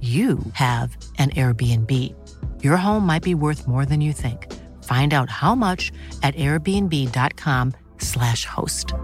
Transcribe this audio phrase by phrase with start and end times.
[0.00, 2.14] you have an Airbnb.
[2.62, 4.46] Your home might be worth more than you think.
[4.84, 5.90] Find out how much
[6.22, 8.94] at airbnb.com/slash host.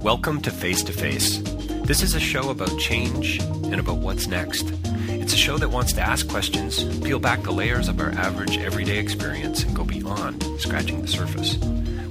[0.00, 1.40] Welcome to Face to Face.
[1.82, 4.72] This is a show about change and about what's next.
[5.08, 8.58] It's a show that wants to ask questions, peel back the layers of our average
[8.58, 11.58] everyday experience, and go beyond scratching the surface.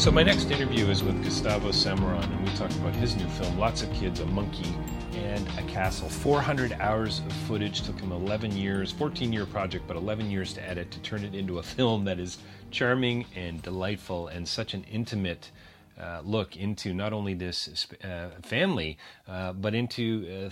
[0.00, 3.58] So my next interview is with Gustavo Salmerón, and we talk about his new film,
[3.58, 4.74] Lots of Kids, a Monkey
[5.12, 6.08] and a Castle.
[6.08, 10.66] 400 hours of footage, took him 11 years, 14 year project, but 11 years to
[10.66, 12.38] edit to turn it into a film that is
[12.70, 15.50] charming and delightful and such an intimate
[16.00, 18.96] uh, look into not only this uh, family,
[19.28, 20.46] uh, but into uh,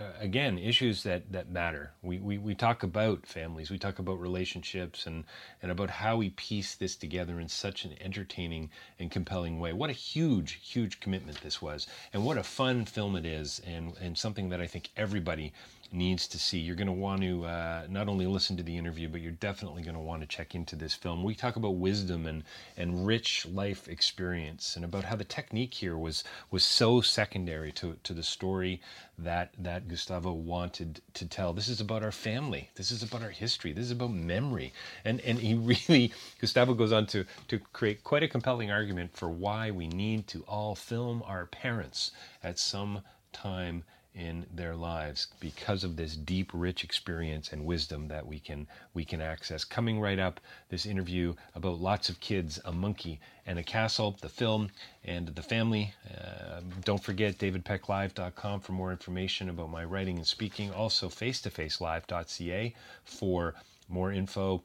[0.00, 1.92] uh, again issues that that matter.
[2.02, 5.24] We, we we talk about families, we talk about relationships, and
[5.62, 9.72] and about how we piece this together in such an entertaining and compelling way.
[9.72, 13.94] What a huge huge commitment this was, and what a fun film it is, and
[14.00, 15.52] and something that I think everybody
[15.94, 16.58] needs to see.
[16.58, 19.82] You're going to want to uh, not only listen to the interview, but you're definitely
[19.82, 21.22] going to want to check into this film.
[21.22, 22.42] We talk about wisdom and
[22.76, 27.96] and rich life experience, and about how the technique here was was so secondary to
[28.02, 28.80] to the story
[29.16, 31.52] that that Gustavo wanted to tell.
[31.52, 32.70] This is about our family.
[32.74, 33.72] This is about our history.
[33.72, 34.72] This is about memory,
[35.04, 35.54] and and he
[35.88, 40.26] really Gustavo goes on to to create quite a compelling argument for why we need
[40.28, 42.10] to all film our parents
[42.42, 43.84] at some time
[44.14, 49.04] in their lives because of this deep rich experience and wisdom that we can we
[49.04, 49.64] can access.
[49.64, 54.28] Coming right up this interview about lots of kids a monkey and a castle the
[54.28, 54.70] film
[55.04, 55.94] and the family.
[56.08, 60.72] Uh, don't forget davidpecklive.com for more information about my writing and speaking.
[60.72, 62.74] Also face to face live.ca
[63.04, 63.54] for
[63.88, 64.62] more info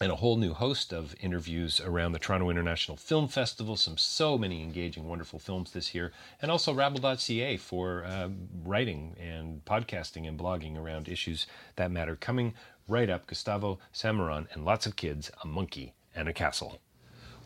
[0.00, 3.76] and a whole new host of interviews around the Toronto International Film Festival.
[3.76, 6.12] Some so many engaging, wonderful films this year,
[6.42, 8.28] and also Rabble.ca for uh,
[8.64, 11.46] writing and podcasting and blogging around issues
[11.76, 12.16] that matter.
[12.16, 12.54] Coming
[12.88, 16.80] right up, Gustavo Salmerón and lots of kids, a monkey and a castle.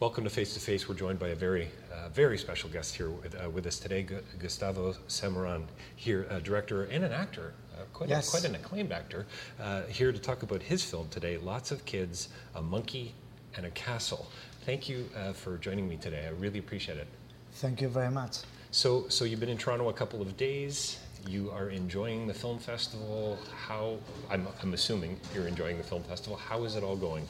[0.01, 0.89] Welcome to Face to Face.
[0.89, 4.05] We're joined by a very, uh, very special guest here with, uh, with us today,
[4.05, 5.65] Gu- Gustavo Salmerón,
[5.97, 8.29] here, a director and an actor uh, quite, yes.
[8.29, 9.27] a, quite an acclaimed actor,
[9.61, 13.15] uh, here to talk about his film today Lots of Kids, A Monkey,
[13.57, 14.27] and a Castle.
[14.65, 16.27] Thank you uh, for joining me today.
[16.27, 17.09] I really appreciate it.
[17.53, 18.39] Thank you very much.
[18.71, 20.99] So, so you've been in Toronto a couple of days.
[21.27, 23.39] You are enjoying the film festival.
[23.57, 23.99] How
[24.31, 26.37] I'm, I'm assuming you're enjoying the film festival.
[26.37, 27.27] How is it all going?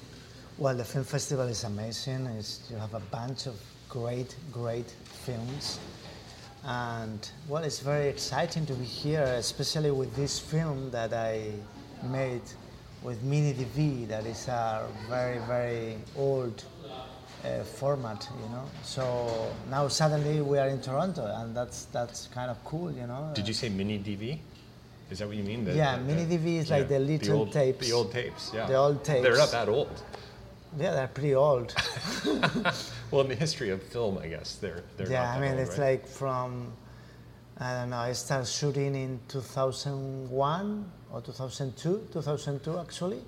[0.59, 2.27] Well, the film festival is amazing.
[2.27, 3.55] It's, you have a bunch of
[3.89, 4.91] great, great
[5.25, 5.79] films
[6.65, 11.53] and well, it's very exciting to be here, especially with this film that I
[12.03, 12.43] made
[13.03, 16.65] with Mini DV, that is a very, very old
[17.45, 18.65] uh, format, you know.
[18.83, 23.31] So now suddenly we are in Toronto, and that's that's kind of cool, you know.
[23.35, 24.39] Did you say Mini DV?
[25.11, 25.65] Is that what you mean?
[25.65, 27.87] The, yeah, the, Mini DV is like the little the old, tapes.
[27.87, 28.67] The old tapes, yeah.
[28.67, 29.23] The old tapes.
[29.23, 30.03] They're not that old.
[30.79, 31.75] Yeah, they're pretty old.
[33.11, 35.11] well, in the history of film, I guess they're they're.
[35.11, 36.01] Yeah, I mean old, it's right?
[36.01, 36.73] like from
[37.59, 37.97] I don't know.
[37.97, 43.21] I started shooting in 2001 or 2002, 2002 actually.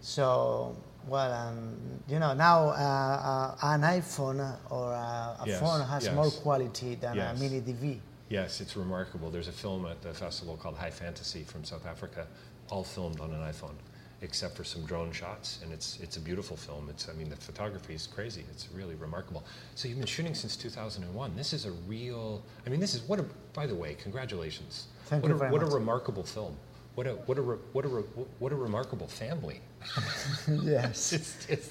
[0.00, 0.76] So
[1.06, 1.76] well, um,
[2.08, 6.14] you know now uh, uh, an iPhone or a, a yes, phone has yes.
[6.14, 7.36] more quality than yes.
[7.36, 7.98] a mini DV.
[8.28, 9.30] Yes, it's remarkable.
[9.30, 12.26] There's a film at the festival called High Fantasy from South Africa,
[12.68, 13.74] all filmed on an iPhone,
[14.20, 16.88] except for some drone shots, and it's it's a beautiful film.
[16.90, 18.44] It's I mean the photography is crazy.
[18.50, 19.44] It's really remarkable.
[19.74, 21.36] So you've been shooting since 2001.
[21.36, 22.42] This is a real.
[22.66, 23.24] I mean, this is what a.
[23.54, 24.88] By the way, congratulations.
[25.06, 25.70] Thank what you a, very What much.
[25.70, 26.56] a remarkable film.
[26.94, 29.60] What a what a re- what a re- what a remarkable family.
[30.62, 31.12] yes.
[31.12, 31.70] It's, it's,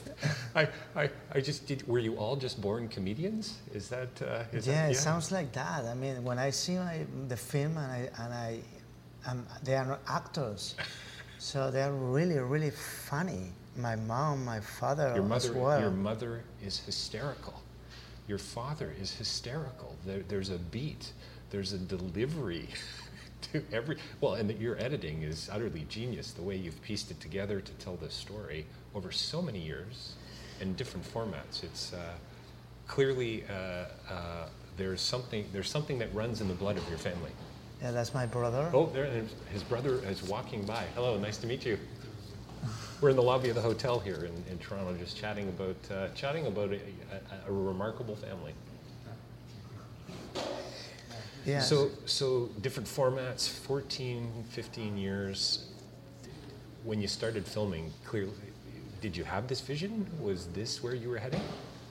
[0.56, 1.86] I, I, I just did.
[1.86, 3.58] Were you all just born comedians?
[3.74, 4.10] Is that?
[4.22, 5.84] Uh, is yeah, that, it sounds like that.
[5.84, 8.60] I mean, when I see my, the film and I and I,
[9.28, 10.76] um, they are not actors,
[11.48, 13.54] so they are really really funny.
[13.78, 15.80] My mom, my father Your as mother, well.
[15.80, 17.62] your mother is hysterical.
[18.28, 19.96] Your father is hysterical.
[20.06, 21.14] There, there's a beat.
[21.50, 22.68] There's a delivery
[23.54, 23.98] to every.
[24.20, 26.32] Well, and your editing is utterly genius.
[26.32, 30.16] The way you've pieced it together to tell this story over so many years,
[30.60, 31.64] in different formats.
[31.64, 32.14] It's uh,
[32.88, 35.46] clearly uh, uh, there's something.
[35.54, 37.32] There's something that runs in the blood of your family.
[37.82, 38.70] Yeah, that's my brother.
[38.74, 39.06] Oh, there,
[39.52, 40.86] his brother is walking by.
[40.96, 41.78] Hello, nice to meet you.
[43.00, 46.08] We're in the lobby of the hotel here in, in Toronto, just chatting about uh,
[46.16, 48.54] chatting about a, a, a remarkable family.
[51.46, 51.60] yeah.
[51.62, 55.68] So, so different formats, 14, 15 years.
[56.84, 58.32] When you started filming, clearly,
[59.02, 60.08] did you have this vision?
[60.22, 61.42] Was this where you were heading?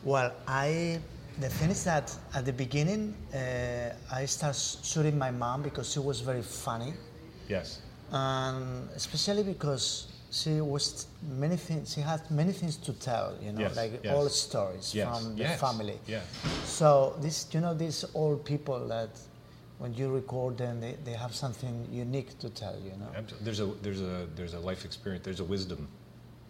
[0.03, 1.01] Well, I
[1.41, 5.99] the thing is that at the beginning uh, I started shooting my mom because she
[5.99, 6.95] was very funny,
[7.49, 7.81] Yes.
[8.13, 11.95] and especially because she was many things.
[11.95, 14.15] She had many things to tell, you know, Yes, like yes.
[14.15, 15.99] all stories Yes, from the yes, family.
[16.07, 16.21] yeah.
[16.65, 19.11] So this, you know, these old people that
[19.79, 23.11] when you record them, they, they have something unique to tell, you know.
[23.43, 25.25] There's a there's a there's a life experience.
[25.25, 25.87] There's a wisdom.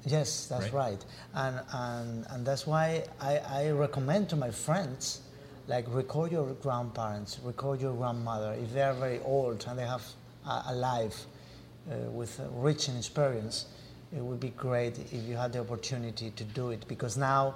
[0.05, 0.91] Yes, that's Right?
[0.93, 1.05] right.
[1.35, 5.21] And, and, and that's why I, I recommend to my friends,
[5.67, 8.55] like record your grandparents, record your grandmother.
[8.63, 10.05] If they are very old and they have
[10.47, 11.27] a, a life
[11.91, 13.67] uh, with a rich in experience,
[14.17, 17.55] it would be great if you had the opportunity to do it because now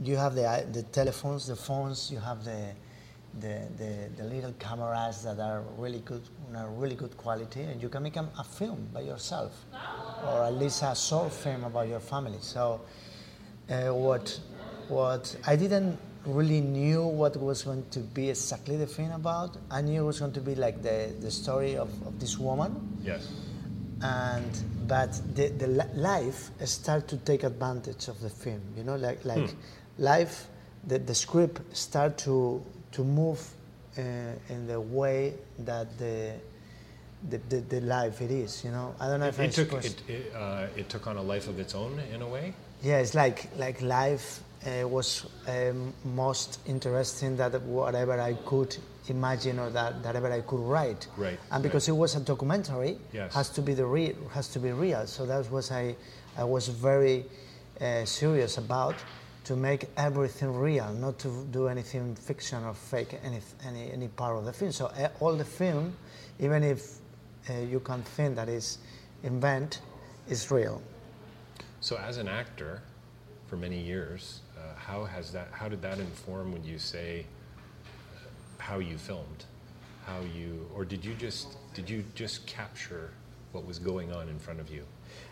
[0.00, 2.68] you have the, the telephones, the phones, you have the,
[3.40, 6.22] the, the, the little cameras that are really good,
[6.56, 9.52] are really good quality, and you can make a, film by yourself,
[10.26, 12.38] or at least a short film about your family.
[12.40, 12.80] So,
[13.70, 14.38] uh, what,
[14.88, 19.56] what I didn't really knew what was going to be exactly the film about.
[19.70, 22.98] I knew it was going to be like the, the story of, of this woman,
[23.02, 23.28] Yes.
[24.02, 24.50] and
[24.86, 29.50] but the, the life start to take advantage of the film you know like like
[29.98, 30.46] life
[30.86, 32.62] the, the script start to
[32.92, 33.40] to move
[33.98, 34.02] uh,
[34.48, 36.32] in the way that the
[37.30, 39.72] the, the the life it is you know i don't know if I It took
[39.72, 42.54] it it, uh, it took on a life of its own in a way.
[42.82, 48.76] yeah, it's like like life uh, was um, most interesting that whatever I could
[49.08, 51.06] imagine or that whatever I could write.
[51.16, 53.34] Right, And because it was a documentary, Yes.
[53.34, 55.06] has to be the real has to be real.
[55.06, 55.96] So that was I
[56.36, 57.24] I was very
[57.80, 58.94] uh, serious about
[59.48, 64.36] to make everything real, not to do anything fiction or fake any any any part
[64.36, 64.72] of the film.
[64.72, 65.96] So uh, all the film,
[66.38, 66.98] even if
[67.48, 68.76] uh, you can think that is
[69.22, 69.80] invent,
[70.28, 70.82] is real.
[71.80, 72.82] So, as an actor,
[73.46, 75.48] for many years, uh, how has that?
[75.50, 78.28] How did that inform when you say uh,
[78.58, 79.46] how you filmed,
[80.04, 83.12] how you, or did you just did you just capture
[83.52, 84.84] what was going on in front of you?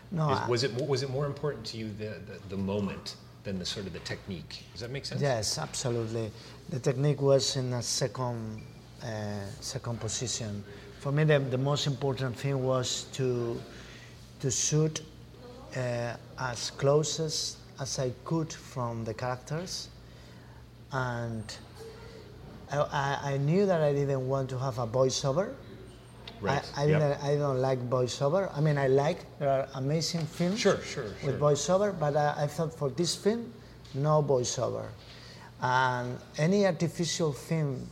[0.09, 3.15] No, Is- was it was it more important to you the, the the moment
[3.47, 4.65] than the sort of the technique?
[4.73, 5.21] Does that make sense?
[5.21, 6.31] Yes, absolutely.
[6.69, 8.61] The technique was in a second,
[9.01, 9.07] uh,
[9.61, 10.63] second position.
[10.99, 13.59] For me, the, the most important thing was to,
[14.41, 15.01] to shoot
[15.75, 17.57] uh, as close as,
[17.99, 19.87] I could from the characters.
[20.91, 21.45] And
[22.69, 25.53] I, I, I knew that I didn't want to have a voiceover.
[26.41, 26.63] Right.
[26.75, 26.99] I, I, Yep.
[27.01, 28.51] didn't, I don't like voiceover.
[28.55, 31.33] I mean, I like, there are amazing films Sure, sure, with sure.
[31.39, 33.51] voiceover, but I, I thought for this film,
[33.93, 34.85] no voiceover.
[35.61, 37.87] And any artificial thing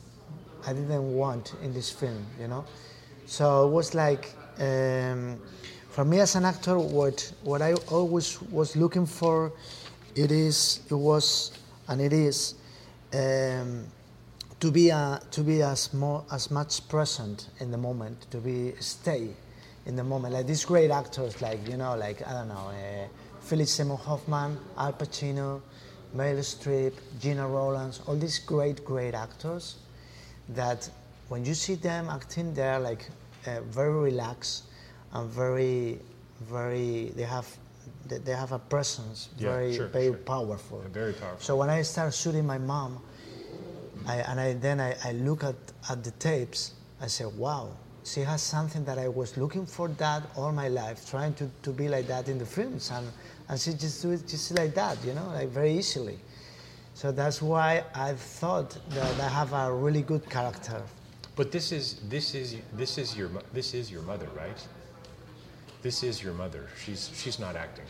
[0.67, 2.65] I didn't want in this film, you know?
[3.25, 5.39] So it was like, um,
[5.89, 9.51] for me as an actor, what, what I always was looking for,
[10.15, 11.51] it is, it was,
[11.87, 12.55] and it is,
[13.13, 13.85] um,
[14.65, 18.73] to be a, to be as more as much present in the moment, to be
[18.79, 19.29] stay
[19.85, 20.33] in the moment.
[20.33, 23.07] Like these great actors, like you know, like I don't know, uh,
[23.41, 25.61] Philip Seymour Hoffman, Al Pacino,
[26.15, 29.75] Meryl Streep, Gena Rowlands, all these great, great actors.
[30.49, 30.89] That
[31.29, 33.07] when you see them acting, they're like
[33.45, 34.63] uh, very relaxed
[35.13, 35.99] and very,
[36.41, 37.13] very.
[37.15, 37.47] They have,
[38.07, 40.17] they, have a presence, Yeah, very, sure, very sure.
[40.17, 40.81] powerful.
[40.81, 41.39] Yeah, very powerful.
[41.39, 42.99] So when I started shooting my mom,
[44.07, 45.55] I, and I, then I, I look at,
[45.89, 46.73] at the tapes.
[47.01, 47.69] I say, wow,
[48.03, 51.71] she has something that I was looking for that all my life, trying to, to
[51.71, 52.91] be like that in the films.
[52.91, 53.07] And,
[53.49, 56.19] and she just do it just like that, you know, like very easily.
[56.93, 60.81] So that's why I thought that I have a really good character.
[61.35, 64.67] But this is this is this is your this is your mother, right?
[65.81, 66.69] This is your mother.
[66.81, 67.85] She's she's not acting.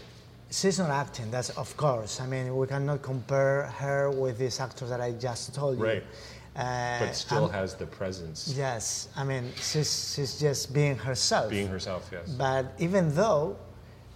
[0.51, 2.21] She's not acting, that's of course.
[2.21, 5.83] I mean, we cannot compare her with this actor that I just told you.
[5.85, 6.03] Right.
[6.55, 8.53] Uh, But still and- has the presence.
[8.55, 11.49] Yes, I mean, she's, she's just being herself.
[11.49, 12.29] Being herself, yes.
[12.29, 13.57] But even though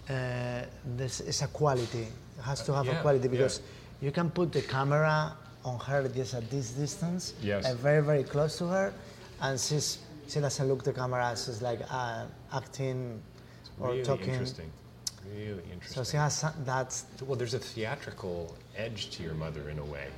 [0.08, 0.62] uh,
[0.96, 2.06] this is a quality,
[2.38, 3.32] it has to have yeah, a quality yeah.
[3.32, 3.60] because
[4.00, 7.66] you can put the camera on her just at this distance, Yes.
[7.66, 8.94] uh, very, very close to her,
[9.42, 13.20] and she's, she doesn't look the camera, she's like uh, acting
[13.78, 14.30] or really talking.
[14.30, 14.70] interesting.
[15.34, 16.04] Really interesting.
[16.04, 19.84] So she has some- that, well, there's a theatrical edge to your mother in a
[19.84, 20.08] way.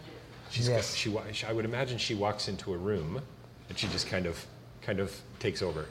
[0.51, 0.95] She's got, Yes.
[0.95, 3.21] she, wa- she I would imagine she walks into a room
[3.69, 4.45] and she just kind of
[4.83, 5.87] kind of takes over.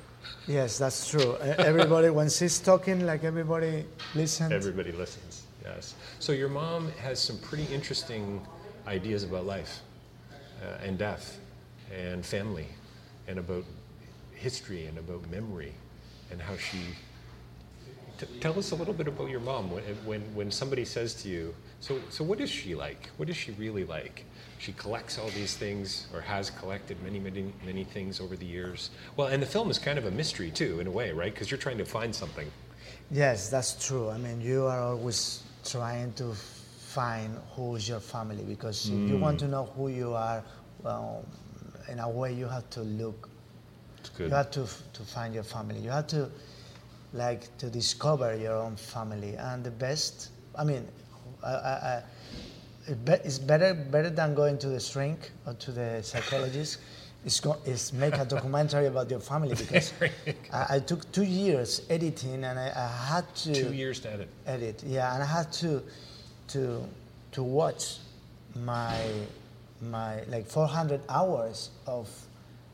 [0.47, 1.35] yes, that's true.
[1.37, 4.51] Everybody, when she's talking, like everybody listens.
[4.51, 5.43] Everybody listens.
[5.63, 5.95] Yes.
[6.19, 8.45] So your mom has some pretty interesting
[8.87, 9.79] ideas about life
[10.61, 11.39] uh, and death
[11.91, 12.67] and family
[13.27, 13.63] and about
[14.33, 15.73] history and about memory
[16.31, 16.79] and how she.
[18.39, 19.71] Tell us a little bit about your mom.
[19.71, 23.09] When, when when somebody says to you, so so what is she like?
[23.17, 24.25] What is she really like?
[24.59, 28.91] She collects all these things, or has collected many, many, many things over the years.
[29.17, 31.33] Well, and the film is kind of a mystery too, in a way, right?
[31.33, 32.49] Because you're trying to find something.
[33.09, 34.09] Yes, that's true.
[34.09, 39.17] I mean, you are always trying to find who is your family because if you
[39.17, 39.51] want to hmm.
[39.51, 40.43] know who you are,
[40.83, 41.25] well,
[41.89, 43.29] in a way, you have to look.
[43.99, 44.29] It's good.
[44.29, 45.79] You have to to find your family.
[45.79, 46.29] You have to
[47.13, 49.35] like to discover your own family.
[49.35, 50.87] And the best, I mean,
[51.43, 52.03] I, I,
[52.87, 56.79] it's better better than going to the shrink or to the psychologist.
[57.23, 59.93] Is, go, is make a documentary about your family because
[60.51, 64.27] I, I took two years editing and I, I had to Two years to edit.
[64.47, 64.83] edit.
[64.83, 65.83] Yeah, and I had to
[66.47, 66.83] to
[67.33, 67.97] to watch
[68.55, 69.05] my
[69.83, 72.09] my like 400 hours of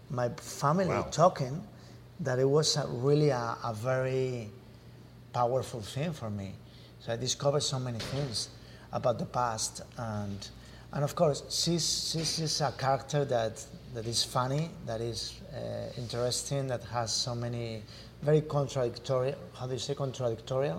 [0.09, 1.09] my family Wow.
[1.11, 1.61] talking.
[2.19, 4.49] That it was a, really a, a very
[5.33, 6.53] powerful thing for me.
[6.99, 8.49] So I discovered so many things
[8.91, 10.47] about the past, and
[10.93, 15.91] and of course she's she's just a character that that is funny, that is uh,
[15.97, 17.83] interesting, that has so many
[18.23, 19.35] very contradictory.
[19.53, 20.71] How do you say contradictory?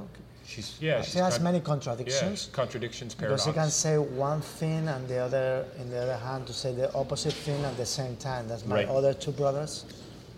[0.45, 1.03] She's yeah.
[1.03, 2.49] she she's has con- many yeah, contradictions.
[2.53, 3.47] contradictions, Because paradox.
[3.47, 6.93] you can say one thing and the other, in the other hand, to say the
[6.95, 8.49] opposite thing at the same time.
[8.49, 8.89] That's my Right.
[8.89, 9.85] other two brothers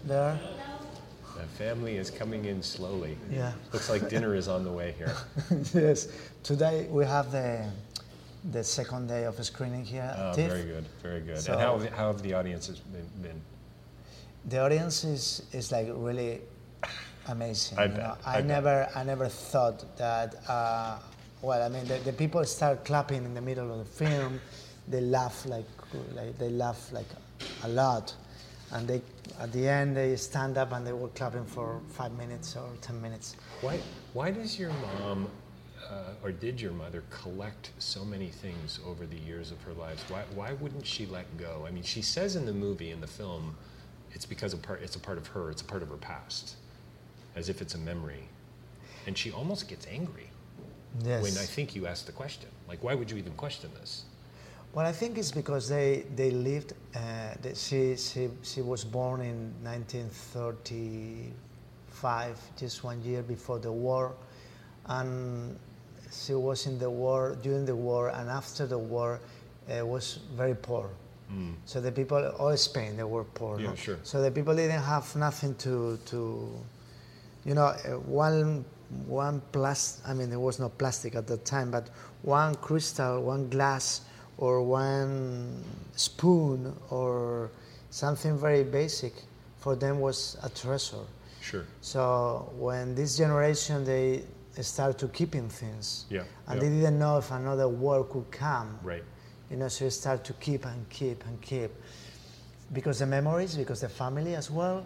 [0.05, 0.39] there.
[1.61, 3.19] Family is coming in slowly.
[3.31, 3.53] Yeah.
[3.71, 5.15] Looks like dinner is on the way here.
[5.75, 6.09] yes.
[6.43, 7.69] Today we have the
[8.53, 11.39] the second day of screening here Oh, very good, very good.
[11.39, 13.07] So- and how, have- how have the audiences been?
[13.21, 13.41] been?
[14.47, 16.41] The audience is, is like really
[17.29, 17.79] amazing.
[17.79, 18.17] I you know.
[18.25, 20.37] I I, never I never thought that.
[20.49, 20.97] Uh,
[21.43, 24.41] well, I mean, the, the people start clapping in the middle of the film.
[24.89, 25.69] They laugh like
[26.15, 27.11] like they laugh like
[27.65, 28.15] a lot,
[28.73, 29.03] and they
[29.41, 33.01] at the end they stand up and they were clapping for five minutes or ten
[33.01, 33.37] minutes.
[33.61, 33.79] Why,
[34.13, 35.29] why does your mom,
[35.91, 40.03] uh, or did your mother, collect so many things over the years of her lives?
[40.09, 41.65] Why, why wouldn't she let go?
[41.67, 43.57] I mean, she says in the movie, in the film,
[44.13, 46.57] it's because of part, it's a part of her, it's a part of her past,
[47.37, 48.29] as if it's a memory.
[49.07, 50.31] And she almost gets angry
[51.05, 51.23] Yes.
[51.23, 52.49] when I think you ask the question.
[52.69, 54.05] Like, why would you even question this?
[54.73, 56.73] Well, I think it's because they they lived.
[56.95, 64.15] Uh, that she she she was born in 1935, just one year before the war,
[64.87, 65.59] and
[66.13, 69.21] she was in the war during the war and after the war,
[69.71, 70.91] uh, was very poor.
[71.65, 73.61] So the people, all Spain, they were poor.
[73.61, 73.75] Yeah, no?
[73.77, 73.99] sure.
[74.03, 76.51] So the people didn't have nothing to to,
[77.45, 78.65] you know, uh, one
[79.07, 80.09] one plastic.
[80.09, 81.89] I mean, there was no plastic at that time, but
[82.23, 84.01] one crystal, one glass,
[84.41, 85.63] or one
[85.95, 87.51] spoon, or
[87.91, 89.13] something very basic,
[89.59, 91.05] for them was a treasure.
[91.41, 91.65] Sure.
[91.81, 94.25] So when this generation they
[94.63, 96.69] start to keeping things, Yeah, and yeah.
[96.69, 98.79] they didn't know if another war could come.
[98.83, 99.05] Right.
[99.51, 101.71] You know, so you start to keep and keep and keep,
[102.73, 104.85] because the memories, because the family as well,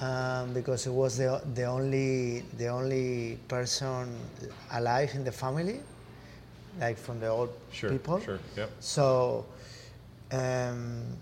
[0.00, 4.16] um, because it was the the only the only person
[4.72, 5.80] alive in the family,
[6.80, 8.20] like from the old Sure, people.
[8.20, 8.70] sure, yep.
[8.80, 9.44] So.
[10.30, 11.16] Um,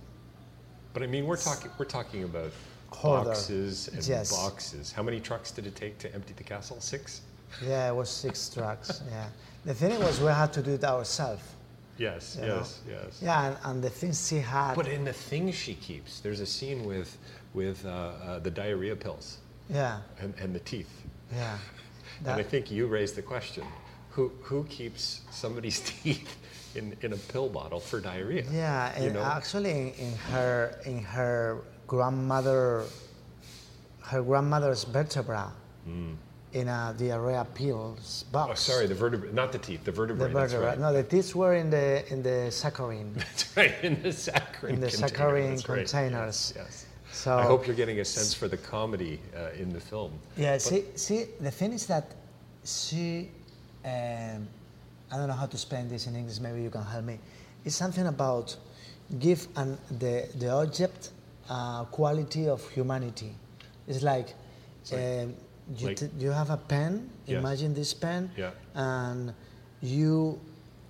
[0.92, 2.52] But I mean, we're talking we're talking about
[3.02, 4.30] boxes and Yes.
[4.32, 4.92] boxes.
[4.92, 6.80] How many trucks did it take to empty the castle?
[6.80, 7.20] Six.
[7.64, 9.02] Yeah, it was six trucks.
[9.10, 9.26] Yeah.
[9.64, 11.42] The thing was, we had to do it ourselves.
[11.98, 12.56] Yes, you know?
[12.58, 13.18] yes, yes.
[13.22, 14.74] Yeah, and, and the things she had.
[14.74, 17.18] But in the things she keeps, there's a scene with
[17.52, 19.38] with uh, uh, the diarrhea pills
[19.68, 20.90] yeah, and, and the teeth.
[21.34, 21.58] yeah.
[22.24, 23.64] and I think you raised the question:
[24.10, 26.36] who who keeps somebody's teeth
[26.74, 28.44] in, in a pill bottle for diarrhea?
[28.50, 29.22] Yeah, you and know?
[29.22, 32.84] actually, in, in her in her grandmother,
[34.02, 35.52] her grandmother's vertebra,
[36.52, 38.50] in a diarrhea pills box.
[38.50, 40.26] Oh, sorry, the vertebra, not the teeth, the vertebrae.
[40.26, 40.66] The vertebra.
[40.66, 40.78] right.
[40.78, 43.12] No, the teeth were in the in the saccharine.
[43.16, 46.52] That's right, in the saccharine In the container, saccharine that's right, containers.
[46.56, 46.86] Yes, yes.
[47.12, 50.12] So I hope you're getting a sense for the comedy uh, in the film.
[50.36, 52.14] Yeah, see, see, the thing is that
[52.64, 53.30] she,
[53.84, 54.48] um,
[55.12, 56.40] I don't know how to explain this in English.
[56.40, 57.18] Maybe you can help me.
[57.64, 58.56] It's something about
[59.18, 61.10] give an, the the object
[61.48, 63.32] uh, quality of humanity.
[63.88, 64.34] It's like,
[64.92, 65.34] um,
[65.76, 67.10] you, like- t- you have a pen.
[67.26, 67.38] Yes.
[67.40, 68.50] Imagine this pen, Yeah.
[68.74, 69.32] and
[69.82, 70.38] you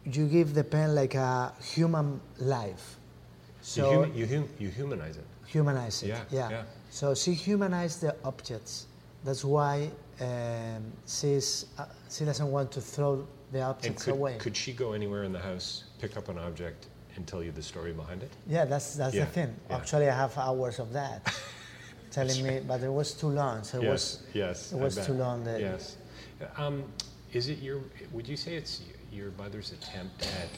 [0.04, 2.97] you give the pen like a human life.
[2.97, 5.25] You, So hum- you, hum- you humanize it.
[5.47, 6.09] humanize it.
[6.09, 6.50] Yeah, Yeah.
[6.50, 6.62] yeah.
[6.90, 8.87] So she humanized the objects.
[9.25, 14.36] That's why um, she's, uh, she doesn't want to throw the objects could, away.
[14.38, 16.86] could she go anywhere in the house, pick up an object,
[17.16, 18.30] and tell you the story behind it?
[18.46, 19.54] yeah, that's that's Yeah, the thing.
[19.68, 19.76] yeah.
[19.76, 21.34] Actually, I have hours of that,
[22.10, 23.64] telling me, but it was too long.
[23.64, 24.72] So it yes, was yes.
[24.72, 25.44] it was too long.
[25.44, 25.96] That Yes.
[26.56, 26.84] Um,
[27.32, 27.80] is it your?
[28.12, 30.48] Would you say it's your mother's attempt at,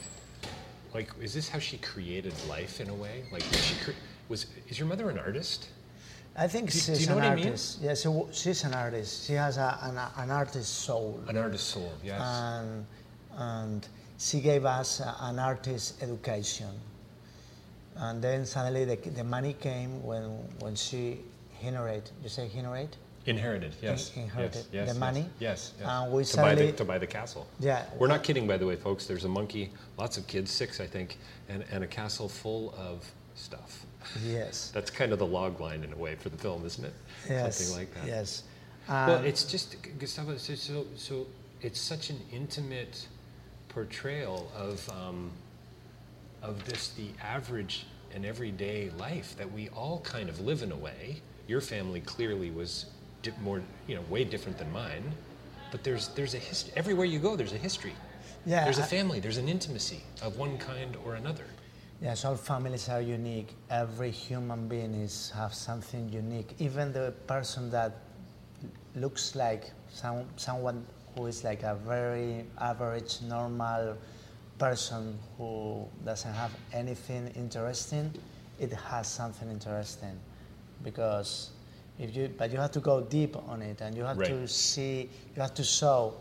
[0.93, 3.23] like, is this how she created life in a way?
[3.31, 3.91] Like, she cre-
[4.29, 5.69] was is your mother an artist?
[6.35, 7.45] I think Do- do she's you know an what I mean?
[7.47, 7.79] artist.
[7.81, 9.27] Yeah, she, she's an artist.
[9.27, 11.19] She has a, an, an artist soul.
[11.27, 11.93] An artist soul.
[12.03, 12.19] Yes.
[12.21, 12.85] and,
[13.37, 13.87] and
[14.17, 16.69] she gave us a- an artist education.
[17.95, 20.23] And then suddenly the, the money came when,
[20.59, 21.19] when she
[21.61, 22.97] inherited, you say inherit?
[23.27, 23.75] Inherited.
[23.81, 24.11] Yes.
[24.15, 25.73] in- inherited yes, yes, the yes, money, Yes.
[25.79, 25.87] yes.
[25.87, 27.45] and we to buy the suddenly- to buy the castle.
[27.59, 27.85] Yeah.
[27.99, 29.05] We're not kidding, by the way, folks.
[29.05, 33.05] There's a monkey, lots of kids, six, I think, and, and a castle full of
[33.35, 33.85] stuff.
[34.25, 34.71] Yes.
[34.73, 36.93] That's kind of the log line in a way for the film, isn't it?
[37.29, 37.57] yes.
[37.57, 38.05] Something like that.
[38.07, 38.43] Yes.
[38.87, 40.37] Well, Um, it's just Gustavo.
[40.37, 41.25] So, so, so
[41.61, 43.07] it's such an intimate
[43.69, 45.31] portrayal of um,
[46.41, 50.75] of this the average and everyday life that we all kind of live in a
[50.75, 51.21] way.
[51.47, 52.85] Your family clearly was
[53.21, 55.03] di- more, you know, way different than mine.
[55.71, 57.35] But there's there's a history everywhere you go.
[57.35, 57.93] There's a history.
[58.45, 59.21] Yeah, There's a family.
[59.21, 61.45] There's an intimacy of one kind or another.
[62.03, 63.55] Yes, all families are unique.
[63.69, 66.53] Every human being is have something unique.
[66.59, 67.93] Even the person that
[68.93, 70.85] looks like some, someone
[71.15, 73.95] who is like a very average, normal
[74.59, 78.11] person who doesn't have anything interesting,
[78.59, 80.19] it has something interesting.
[80.83, 81.51] Because
[81.97, 85.09] if you, but you have to go deep on it, and you have to see,
[85.37, 86.15] you have to show,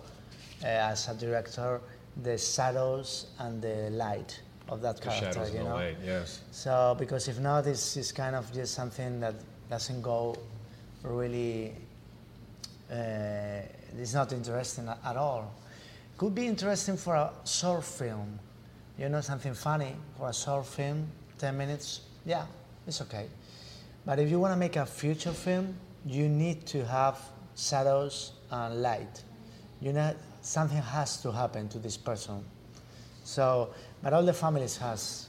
[0.63, 1.81] uh, as a director,
[2.23, 4.39] the shadows and the light
[4.73, 5.49] of that The character.
[5.53, 5.75] you know?
[5.75, 5.97] light.
[6.05, 6.41] Yes.
[6.51, 9.35] So, because if not, it's, it's kind of just something that
[9.69, 10.35] doesn't go
[11.03, 11.73] really,
[12.91, 12.97] uh,
[13.99, 15.53] it's not interesting at all.
[16.17, 18.39] Could be interesting for a short film,
[18.99, 21.07] you know, something funny for a short film,
[21.39, 22.47] 10 minutes, yeah,
[22.87, 23.27] it's okay.
[24.07, 25.75] But if you want to make a feature film,
[26.07, 27.19] you need to have
[27.57, 29.23] shadows and light.
[29.81, 32.45] You know, something has to happen to this person.
[33.25, 33.71] So,
[34.03, 35.27] but all the families has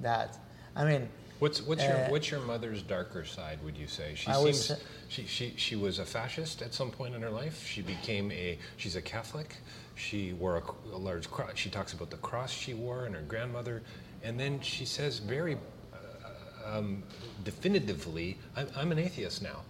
[0.00, 0.36] that.
[0.76, 3.58] I mean, What's what's your Uh, what's your mother's darker side?
[3.62, 4.78] Would you say she I seems say-
[5.08, 7.64] she, she she was a fascist at some point in her life.
[7.64, 9.54] She became a she's a Catholic.
[9.94, 10.62] She wore a,
[10.94, 11.52] a large cross.
[11.54, 13.82] She talks about the cross she wore and her grandmother,
[14.24, 15.56] and then she says very
[15.94, 17.04] uh, um,
[17.44, 19.60] definitively, I'm, "I'm an atheist now."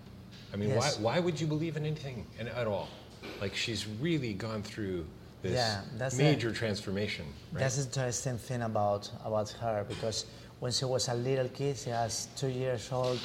[0.55, 0.99] I mean, Yes.
[0.99, 2.89] why why would you believe in anything and at all?
[3.43, 5.05] Like she's really gone through
[5.43, 7.27] this Yeah, that's major transformation.
[7.53, 7.61] Right?
[7.61, 10.27] That's the interesting thing about about her because
[10.61, 13.21] when she was a little kid, she was two years old.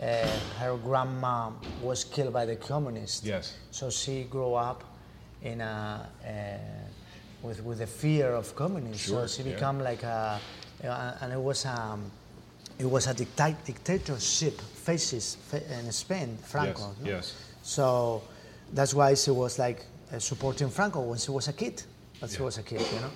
[0.00, 0.28] Uh,
[0.60, 1.50] her grandma
[1.82, 3.24] was killed by the communists.
[3.24, 3.56] Yes.
[3.72, 4.84] So she grew up
[5.42, 9.06] in a uh, with with the fear of communists.
[9.06, 9.54] Sure, so she yeah.
[9.54, 10.40] became like a,
[11.20, 12.10] and it was um,
[12.78, 16.94] it was a dicta- dictatorship fascist in Spain, Franco.
[17.00, 17.34] Yes, yes.
[17.62, 18.22] So
[18.72, 21.82] that's why she was like uh, supporting Franco when she was a kid.
[22.20, 23.10] But she was a kid, you know.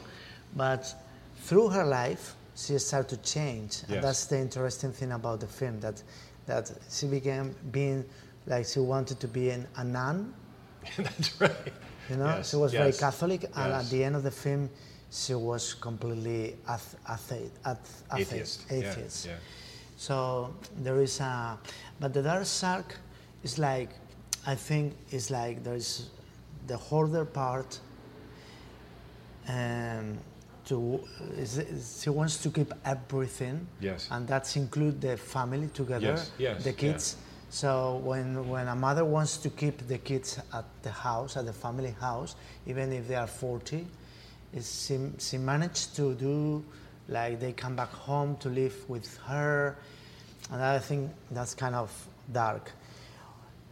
[0.57, 0.93] But
[1.39, 3.91] through her life, she started to change, Yes.
[3.91, 6.03] and that's the interesting thing about the film that
[6.47, 8.05] that she began being
[8.47, 10.35] like she wanted to be an, a nun.
[10.97, 11.73] That's right.
[12.11, 13.85] You know, Yes, she was very Catholic, and yes.
[13.85, 14.69] at the end of the film,
[15.11, 18.63] she was completely ath- athe- ath- atheist.
[18.69, 18.71] atheist.
[18.71, 19.27] Yeah, atheist.
[19.27, 19.37] yeah.
[19.97, 20.53] So
[20.83, 21.57] there is a,
[22.01, 22.97] but the dark shark
[23.45, 23.91] is like,
[24.47, 26.11] I think is like there is
[26.67, 27.81] the harder part,
[29.49, 30.19] um,
[30.65, 31.01] to
[31.37, 33.67] is, is- she wants to keep everything.
[33.81, 34.09] Yes.
[34.11, 36.77] And that's include the family together, Yes, yes, the yeah.
[36.77, 37.17] kids.
[37.51, 41.53] So when when a mother wants to keep the kids at the house, at the
[41.53, 42.35] family house,
[42.67, 43.87] even if they are 40,
[44.55, 46.65] is she, she managed to do
[47.09, 49.77] like they come back home to live with her,
[50.51, 51.91] and I think that's kind of
[52.33, 52.71] dark.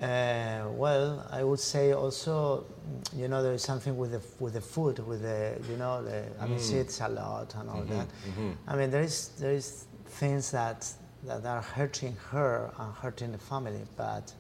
[0.01, 4.55] Uh, well, I would say also, mm, you know, there is something with the with
[4.55, 7.83] the food, with the you know, the, I mean, she eats a lot and all
[7.83, 8.07] that.
[8.67, 10.91] I mean, there is there is things that
[11.25, 14.33] that are hurting her and hurting the family, but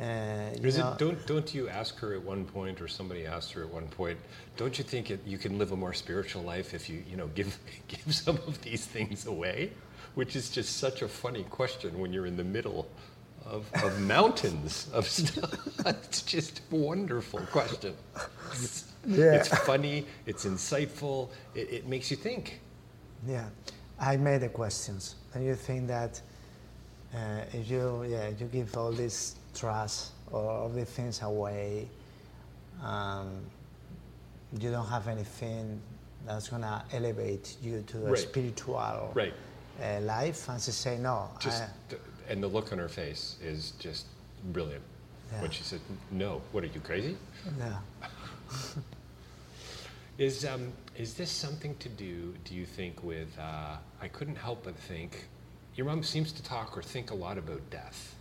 [0.00, 3.26] uh, you Is know, it, don't don't you ask her at one point, or somebody
[3.26, 4.18] asked her at one point?
[4.56, 7.28] Don't you think it, you can live a more spiritual life if you you know
[7.28, 9.72] give give some of these things away?
[10.14, 12.88] Which is just such a funny question when you're in the middle
[13.50, 15.52] of, of mountains of stuff.
[15.86, 17.94] it's just a wonderful question.
[18.52, 19.34] It's, Yeah.
[19.34, 20.04] it's funny.
[20.26, 21.28] It's insightful.
[21.54, 22.60] It, it makes you think.
[23.26, 23.48] Yeah,
[24.00, 26.20] I made the questions, and you think that
[27.14, 31.88] uh, if you yeah you give all this trust or all these things away,
[32.82, 33.28] um,
[34.58, 35.80] you don't have anything
[36.26, 38.18] that's gonna elevate you to a Right.
[38.18, 39.34] spiritual Right.
[39.82, 41.30] uh, life, and she say no.
[41.38, 41.68] Just I,
[42.28, 44.06] and the look on her face is just
[44.52, 44.82] brilliant.
[45.40, 45.80] When she said,
[46.12, 47.16] "No, what are you crazy?"
[47.58, 47.76] No.
[50.18, 52.34] Is um is this something to do?
[52.44, 53.28] Do you think with?
[53.38, 55.28] Uh, I couldn't help but think.
[55.74, 58.14] Your mom seems to talk or think a lot about death.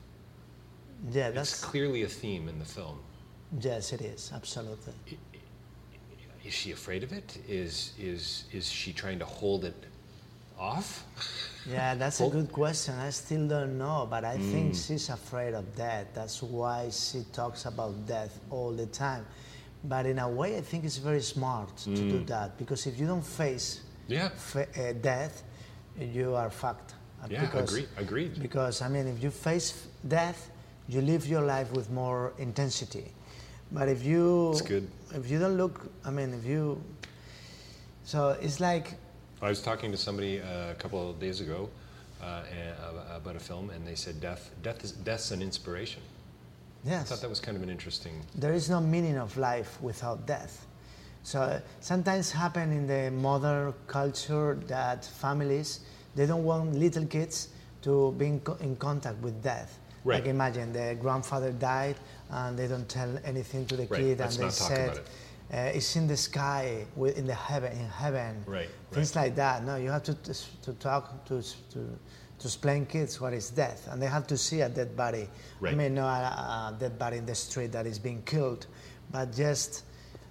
[1.09, 2.99] Yeah, That's that's clearly a theme in the film.
[3.61, 4.93] yes, it is absolutely.
[6.43, 7.37] Is she afraid of it?
[7.47, 9.85] Is is is she trying to hold it
[10.57, 11.03] off?
[11.69, 12.95] Yeah, that's a good question.
[12.99, 16.07] I still don't know, but I think she's afraid of death.
[16.13, 19.25] That's why she talks about death all the time.
[19.83, 23.07] But in a way, I think it's very smart to do that because if you
[23.07, 24.29] don't face Yeah.
[24.29, 25.43] fa- uh, death,
[25.99, 26.93] you are fucked.
[27.29, 28.39] Yeah, agree- agreed.
[28.39, 30.49] Because I mean, if you face death,
[30.87, 33.11] you live your life with more intensity.
[33.71, 34.87] But if you That's good.
[35.15, 36.83] if you don't look, I mean, if you
[38.03, 38.93] so it's like
[39.45, 41.69] I was talking to somebody uh, a couple of days ago
[42.21, 46.01] uh, uh, about a film, and they said death death is death's an inspiration.
[46.87, 48.13] I thought that was kind of an interesting.
[48.35, 50.65] there is no meaning of life without death.
[51.23, 55.79] So uh, sometimes happen in the modern culture that families
[56.15, 57.49] they don't want little kids
[57.81, 59.79] to be in, co- in contact with death.
[60.03, 60.19] Right.
[60.19, 61.95] Like imagine the grandfather died
[62.29, 65.07] and they don't tell anything to the Right, kid let's and they said about it.
[65.53, 69.23] Uh, it's in the sky in the heaven in heaven Right, things right.
[69.23, 69.63] like that.
[69.63, 71.79] No, you have to to talk to to
[72.39, 75.29] to explain kids what is death, and they have to see a dead body.
[75.61, 75.73] Right.
[75.73, 78.67] I mean, not a, a dead body in the street that is being killed,
[79.11, 79.83] but just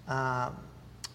[0.08, 0.50] uh,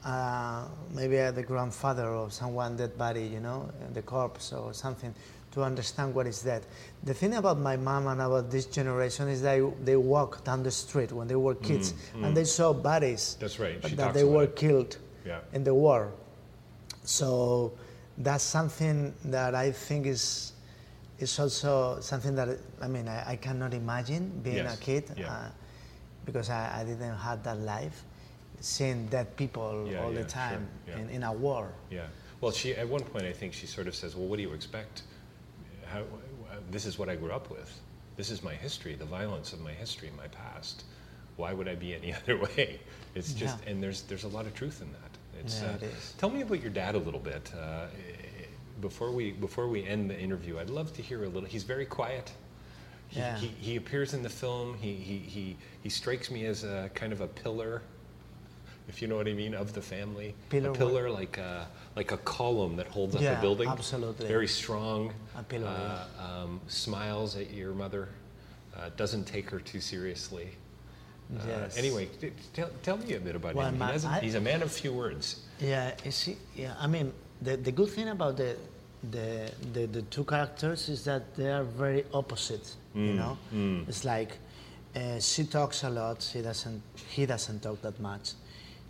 [0.03, 5.13] uh, maybe the grandfather or someone dead body, you know, the corpse or something,
[5.51, 6.63] to understand what is that.
[7.03, 10.71] The thing about my mom and about this generation is that they walk down the
[10.71, 13.35] street when they were kids, and they saw bodies.
[13.35, 13.81] Mm, That's right.
[13.97, 14.55] That they were it.
[14.55, 15.39] killed Yeah.
[15.53, 16.11] in the war.
[17.03, 17.73] So
[18.17, 20.53] that's something that I think is
[21.19, 22.47] is also something that
[22.81, 25.27] I mean I, I cannot imagine being Yes, a kid yeah.
[25.31, 25.49] uh,
[26.25, 28.03] because I, I didn't have that life,
[28.61, 30.97] seeing dead people Yeah, all the sure, time yeah.
[30.99, 31.71] in, in a war.
[31.91, 32.05] Yeah.
[32.39, 34.53] Well, she at one point I think she sort of says, "Well, what do you
[34.53, 35.03] expect?
[35.91, 36.03] How,
[36.71, 37.71] this is what I grew up with.
[38.15, 40.83] This is my history, the violence of my history, my past.
[41.37, 42.79] Why would I be any other way?"
[43.15, 43.71] It's just, Yeah.
[43.71, 45.39] and there's there's a lot of truth in that.
[45.41, 46.13] It's, Yeah, uh, it is.
[46.17, 47.51] Tell me about your dad a little bit.
[47.55, 47.87] Uh,
[48.81, 51.47] before we before we end the interview, I'd love to hear a little.
[51.49, 52.31] He's very quiet.
[53.07, 53.37] He, Yeah.
[53.37, 54.77] he, he appears in the film.
[54.79, 57.81] He, he, he, he strikes me as a kind of a pillar,
[58.89, 60.35] if you know what I mean, of the family.
[60.49, 63.69] Pillar a pillar like a, like a column that holds up Yeah, a building.
[63.69, 64.27] absolutely.
[64.27, 65.13] Very strong.
[65.37, 68.09] A pillar, uh, um, smiles at your mother.
[68.75, 70.49] Uh, doesn't take her too seriously.
[71.31, 71.77] Uh, Yes.
[71.77, 73.75] Anyway, t- tell, tell me a bit about Well, him.
[73.75, 75.41] He my- I- he's a man of few words.
[75.59, 76.73] Yeah, you see, yeah.
[76.79, 78.57] I mean, the, the good thing about the,
[79.11, 82.67] the the the two characters is that they are very opposite.
[82.95, 83.37] Mm, You know,
[83.87, 84.31] it's like
[84.95, 86.21] uh, she talks a lot.
[86.21, 86.81] She doesn't.
[87.15, 88.31] He doesn't talk that much.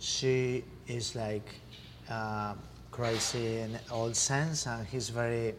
[0.00, 1.46] She is like
[2.10, 2.54] uh,
[2.90, 5.54] crazy in all sense, and he's very,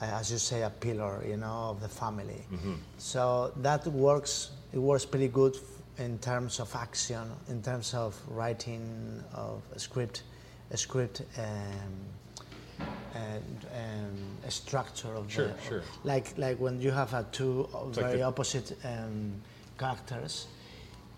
[0.00, 1.22] as you say, a pillar.
[1.26, 2.44] You know, of the family.
[2.52, 2.74] Mm-hmm.
[2.98, 4.50] So that works.
[4.72, 5.56] It works pretty good
[5.98, 10.22] in terms of action, in terms of writing of a script,
[10.70, 15.82] a script um, and um, a structure of Sure, the, sure.
[16.04, 19.32] like like when you have a two like very the- opposite um,
[19.78, 20.46] characters.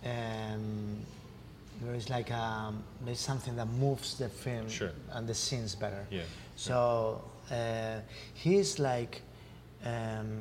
[0.04, 1.04] Um,
[1.82, 4.92] there is like um, there's something that moves the film Sure.
[5.12, 6.06] and the scenes better.
[6.10, 6.22] Yeah.
[6.56, 8.00] So uh,
[8.34, 9.22] he's like
[9.84, 10.40] um,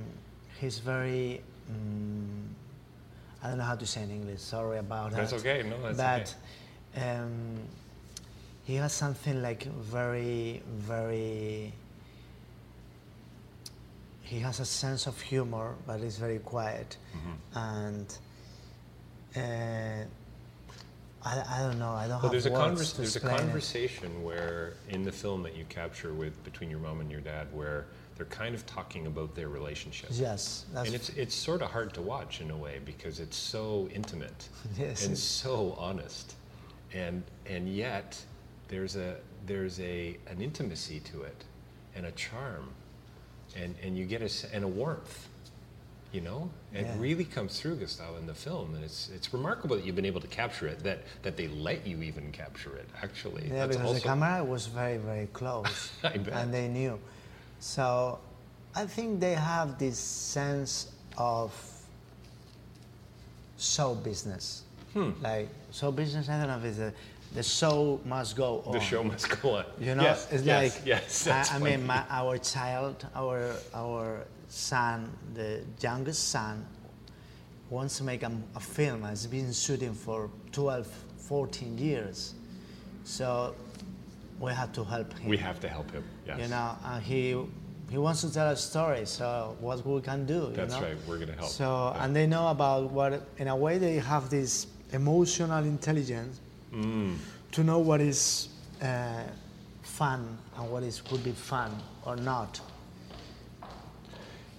[0.59, 1.41] he's very.
[1.71, 2.47] mm
[3.43, 4.39] I don't know how to say in English.
[4.39, 5.17] Sorry about that.
[5.17, 5.63] That's okay.
[5.63, 6.23] No, that's okay.
[6.95, 7.59] but um,
[8.63, 11.73] he has something like very, very.
[14.21, 17.59] He has a sense of humor, but he's very quiet, Mm-hmm.
[17.59, 18.17] and
[19.35, 20.05] uh,
[21.25, 21.91] I, I don't know.
[21.91, 23.39] I don't Well, have there's a, words convers- to there's a explain it.
[23.41, 27.47] conversation where, in the film that you capture with between your mom and your dad,
[27.53, 27.85] where
[28.17, 30.09] they're kind of talking about their relationship.
[30.11, 33.37] Yes, that's and it's it's sort of hard to watch in a way because it's
[33.37, 35.05] so intimate Yes.
[35.07, 36.35] and so honest,
[36.93, 38.21] and and yet
[38.67, 41.43] there's a there's a an intimacy to it,
[41.95, 42.69] and a charm,
[43.55, 45.27] and and you get a and a warmth,
[46.13, 46.93] you know, and Yeah.
[46.93, 50.05] it really comes through Gustavo in the film, and it's it's remarkable that you've been
[50.05, 52.87] able to capture it, that that they let you even capture it.
[53.01, 56.33] Actually, Yeah, That's because also, the camera was very, very close, I bet.
[56.33, 56.99] and they knew.
[57.59, 58.19] So,
[58.75, 61.51] I think they have this sense of
[63.57, 64.63] show business.
[64.93, 65.11] Hmm.
[65.21, 66.93] Like show business, I don't know if it's a,
[67.33, 68.73] the show must go on.
[68.73, 69.65] The show must go on.
[69.79, 71.27] You know, yes, it's yes, like yes.
[71.27, 76.65] I, I mean, my, our child, our our son, the youngest son,
[77.69, 79.03] wants to make a, a film.
[79.03, 82.33] Has been shooting for 12, 14 years,
[83.03, 83.55] so
[84.39, 85.29] we have to help him.
[85.29, 86.03] we have to help him.
[86.27, 86.39] Yes.
[86.39, 87.35] You know, and he
[87.89, 89.05] he wants to tell a story.
[89.05, 90.33] So what we can do?
[90.33, 90.81] you That's know?
[90.81, 91.49] right, we're gonna help.
[91.49, 92.05] So Yeah.
[92.05, 93.27] and they know about what.
[93.37, 96.39] In a way, they have this emotional intelligence
[96.73, 97.17] Mm.
[97.51, 98.49] to know what is
[98.81, 99.21] uh,
[99.83, 101.71] fun and what is could be fun
[102.05, 102.59] or not.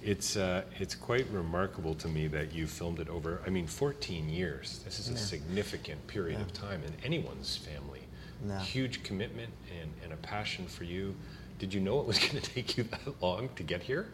[0.03, 3.41] It's uh, it's quite remarkable to me that you filmed it over.
[3.47, 4.81] I mean, 14 years.
[4.85, 8.03] This is a significant period of time in anyone's family.
[8.47, 8.61] Yeah.
[8.61, 9.51] Huge commitment
[9.81, 11.15] and, and a passion for you.
[11.59, 14.09] Did you know it was going to take you that long to get here,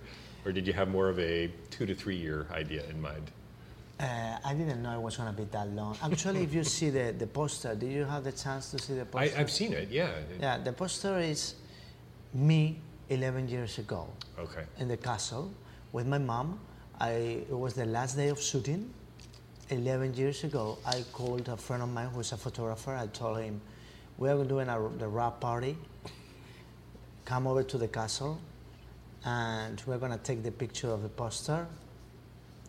[0.45, 3.31] or did you have more of a two to three year idea in mind?
[4.01, 5.95] Uh, I didn't know it was going to be that long.
[6.03, 9.05] Actually, if you see the, the poster, did you have the chance to see the
[9.05, 9.37] poster?
[9.39, 9.91] I've seen it.
[9.91, 10.11] Yeah.
[10.41, 11.55] yeah, the poster is
[12.33, 12.79] me
[13.11, 14.09] 11 years ago.
[14.39, 14.63] Okay.
[14.79, 15.53] in the castle
[15.93, 16.59] with my mom.
[16.99, 17.11] I,
[17.49, 18.91] it was the last day of shooting.
[19.69, 22.95] 11 years ago, I called a friend of mine who's a photographer.
[22.95, 23.61] I told him,
[24.19, 25.77] we are doing a, the wrap party.
[27.27, 28.41] Come over to the castle
[29.25, 31.67] and we're going to take the picture of the poster.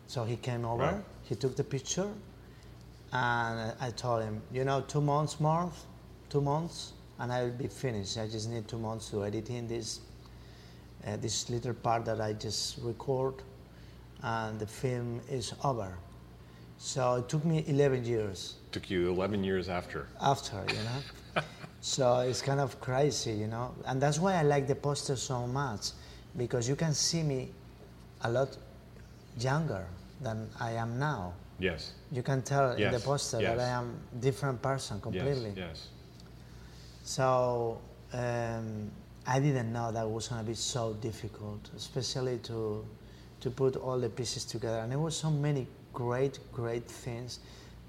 [0.07, 1.03] So he came over, Right.
[1.31, 2.09] He took the picture,
[3.13, 5.71] and I told him, you know, two months more,
[6.29, 8.17] two months, and I will be finished.
[8.17, 10.01] I just need two months to edit in this
[11.07, 13.35] uh, this little part that I just record,
[14.21, 15.97] and the film is over.
[16.77, 20.07] So it took me 11 years Took you 11 years after.
[20.19, 21.43] after, you know.
[21.81, 25.47] so it's kind of crazy, you know, and that's why I like the poster so
[25.47, 25.91] much,
[26.35, 27.51] because you can see me
[28.21, 28.57] a lot
[29.39, 29.85] younger
[30.21, 31.33] than I am now.
[31.59, 31.93] Yes.
[32.11, 33.57] You can tell in the poster yes.
[33.57, 35.53] that I am different person completely.
[35.55, 35.57] Yes.
[35.57, 35.87] Yes.
[37.03, 37.79] So
[38.13, 38.91] um,
[39.27, 42.85] I didn't know that it was going to be so difficult, especially to
[43.41, 44.79] to put all the pieces together.
[44.79, 47.39] And there were so many great, great things.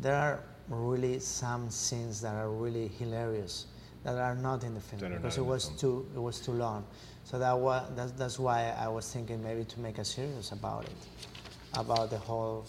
[0.01, 3.67] There are really some scenes that are really hilarious
[4.05, 6.85] that are not in the film because it was too it was too long.
[7.25, 10.85] So that was that's, that's why I was thinking maybe to make a series about
[10.85, 11.29] it,
[11.75, 12.65] about the whole,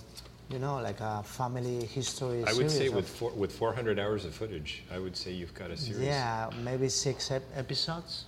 [0.50, 2.44] you know, like a family history.
[2.46, 5.72] I would say with four, with 400 hours of footage, I would say you've got
[5.72, 6.02] a series.
[6.02, 8.26] yeah, maybe six ep- episodes.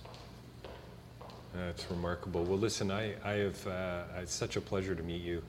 [1.54, 2.44] That's remarkable.
[2.44, 5.42] Well, listen, I, I have, uh, it's such a pleasure to meet you.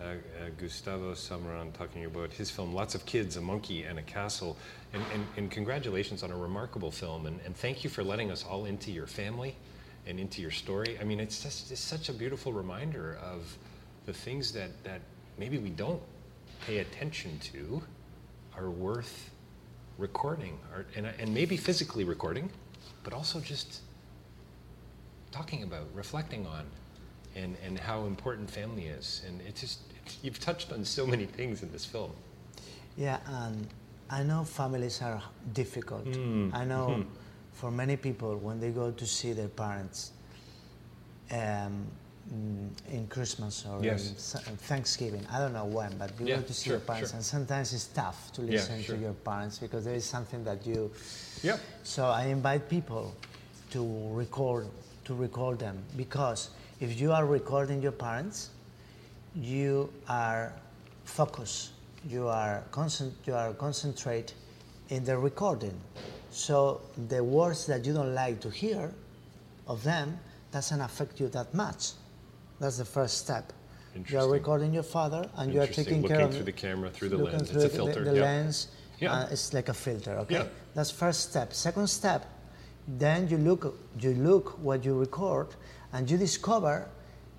[0.00, 0.14] Uh, uh,
[0.56, 4.56] Gustavo Salmerón talking about his film, Lots of Kids, A Monkey and a Castle.
[4.92, 7.26] And, and, and congratulations on a remarkable film.
[7.26, 9.56] And, and thank you for letting us all into your family
[10.06, 10.96] and into your story.
[11.00, 13.58] I mean, it's just it's such a beautiful reminder of
[14.08, 15.02] the things that, that
[15.36, 16.00] maybe we don't
[16.66, 17.82] pay attention to
[18.56, 19.30] are worth
[19.98, 22.48] recording or, and, and maybe physically recording,
[23.04, 23.82] but also just
[25.30, 26.64] talking about, reflecting on,
[27.36, 29.22] and, and how important family is.
[29.26, 32.12] And it's just, it's, you've touched on so many things in this film.
[32.96, 33.68] Yeah, and
[34.08, 36.06] I know families are difficult.
[36.06, 37.06] Mm, I know mhm.
[37.52, 40.12] for many people when they go to see their parents
[41.30, 41.86] um,
[42.32, 44.34] Mm, in Christmas or Yes.
[44.34, 46.80] in uh, Thanksgiving, I don't know when, but you Yeah, go to see sure, your
[46.80, 47.16] parents, sure.
[47.16, 48.96] and sometimes it's tough to Yeah, listen sure.
[48.96, 50.90] to your parents because there is something that you.
[51.42, 51.58] Yep.
[51.84, 53.14] So I invite people
[53.70, 53.80] to
[54.12, 54.66] record
[55.06, 58.50] to record them because if you are recording your parents,
[59.34, 60.52] you are
[61.04, 61.70] focused.
[62.06, 64.34] You are concent- You are concentrate
[64.90, 65.80] in the recording.
[66.30, 68.92] So the words that you don't like to hear
[69.66, 70.18] of them
[70.52, 71.92] doesn't affect you that much.
[72.60, 73.52] That's the first step.
[74.08, 76.90] You are recording your father, and you are taking Looking care of through the camera,
[76.90, 77.50] through the lens.
[77.50, 78.22] through It's a the- filter, The, yeah.
[78.22, 78.68] lens,
[79.00, 79.12] Yeah.
[79.12, 80.18] uh, it's like a filter.
[80.18, 80.46] Okay, Yeah.
[80.74, 81.52] that's first step.
[81.52, 82.26] Second step,
[82.86, 85.48] then you look, you look what you record,
[85.92, 86.86] and you discover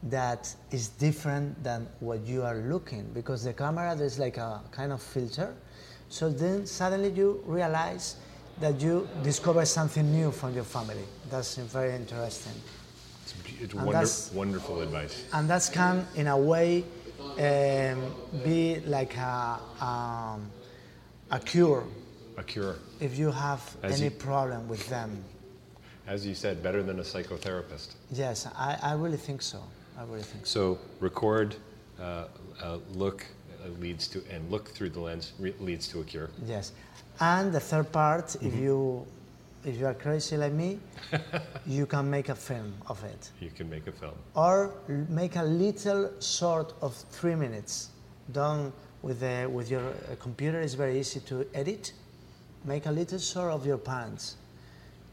[0.04, 4.92] that is different than what you are looking because the camera there's like a kind
[4.94, 5.54] of filter.
[6.10, 8.16] So then suddenly you realize
[8.60, 11.06] that you discover something new from your family.
[11.30, 12.54] That's very interesting.
[13.62, 15.24] It's, wonder, wonderful advice.
[15.34, 16.84] and that can in a way
[17.38, 20.50] um, be like a, um,
[21.32, 21.84] a cure
[22.38, 22.76] A cure.
[23.00, 25.24] if you have As any you- problem with them
[26.08, 27.90] As you said, better than a psychotherapist.
[28.12, 29.60] yes I, I really think so
[29.98, 31.56] i really think so So record,
[32.00, 32.04] uh,
[32.64, 36.30] uh, look uh, leads to, and look through the lens re- leads to a cure.
[36.46, 36.72] yes
[37.20, 38.48] and the third part Mm-hmm.
[38.48, 39.06] if you
[39.66, 40.80] if you are crazy like me
[41.66, 43.30] you can make a film of it.
[43.40, 44.16] You can make a film.
[44.36, 44.74] or
[45.10, 47.90] make a little short of three minutes.
[48.32, 51.94] Done with the with your uh, computer it's very easy to edit.
[52.66, 54.36] Make a little short of your pants,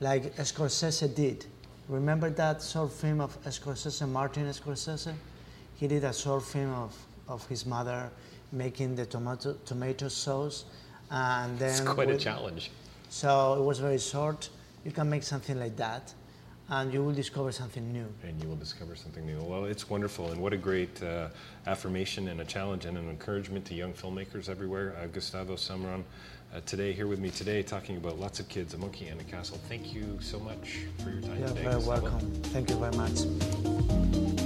[0.00, 1.46] like Scorsese did.
[1.88, 5.14] Remember that short film of Scorsese Martin Scorsese?
[5.76, 6.96] He did a short film of,
[7.28, 8.10] of his mother
[8.52, 10.64] making the tomato tomato sauce
[11.10, 12.70] and then It's quite a challenge.
[13.08, 14.48] So it was very short
[14.84, 16.14] you can make something like that
[16.68, 19.40] and you will discover something new And you will discover something new.
[19.40, 21.28] Well, it's wonderful, and what a great uh,
[21.66, 24.96] affirmation and a challenge and an encouragement to young filmmakers everywhere.
[25.00, 26.02] Uh, Gustavo Salmerón,
[26.54, 29.24] uh, today here with me today, talking about lots of kids, a monkey and a
[29.24, 29.60] castle.
[29.68, 31.62] Thank you so much for your time You're today.
[31.62, 32.02] very Gustavo.
[32.02, 32.32] welcome.
[32.42, 34.45] Thank you very much.